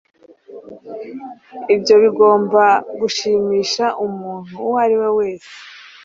[1.75, 2.63] Ibyo bigomba
[2.99, 5.51] gushimisha umuntu uwo ari we wese.